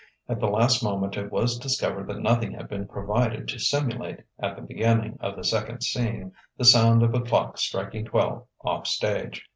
At 0.27 0.39
the 0.39 0.47
last 0.47 0.81
moment 0.81 1.15
it 1.15 1.31
was 1.31 1.59
discovered 1.59 2.07
that 2.07 2.21
nothing 2.23 2.53
had 2.53 2.67
been 2.67 2.87
provided 2.87 3.47
to 3.49 3.59
simulate, 3.59 4.23
at 4.39 4.55
the 4.55 4.63
beginning 4.63 5.15
of 5.21 5.35
the 5.35 5.43
second 5.43 5.81
scene, 5.83 6.31
the 6.57 6.65
sound 6.65 7.03
of 7.03 7.13
a 7.13 7.21
clock 7.21 7.59
striking 7.59 8.05
twelve, 8.05 8.47
off 8.65 8.87
stage. 8.87 9.47